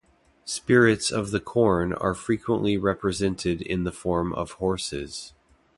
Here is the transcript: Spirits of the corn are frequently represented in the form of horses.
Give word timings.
Spirits 0.45 1.11
of 1.11 1.29
the 1.29 1.39
corn 1.39 1.93
are 1.93 2.15
frequently 2.15 2.75
represented 2.75 3.61
in 3.61 3.83
the 3.83 3.91
form 3.91 4.33
of 4.33 4.53
horses. 4.53 5.33